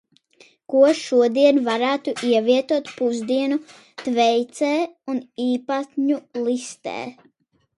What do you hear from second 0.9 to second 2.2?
šodien varētu